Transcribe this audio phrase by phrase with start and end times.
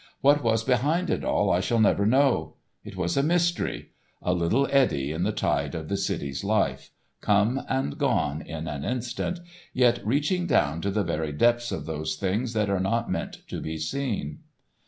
[0.21, 2.55] What was behind it all I shall never know.
[2.83, 6.89] It was a mystery—a little eddy in the tide of the city's life,
[7.21, 9.41] come and gone in an instant,
[9.73, 13.61] yet reaching down to the very depths of those things that are not meant to
[13.61, 14.39] be seen.